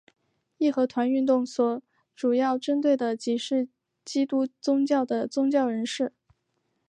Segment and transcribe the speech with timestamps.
[0.57, 1.83] 义和团运动所
[2.15, 3.69] 主要针对的即是
[4.03, 6.11] 基督宗教的宗教人士。